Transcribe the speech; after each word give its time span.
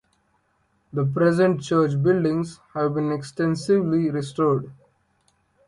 The 0.91 1.05
present 1.05 1.61
church 1.61 1.91
buildings 2.01 2.59
have 2.73 2.95
been 2.95 3.11
extensively 3.11 4.09
restored. 4.09 4.71